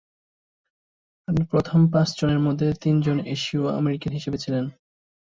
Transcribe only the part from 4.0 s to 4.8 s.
হিসাবে ছিলেন।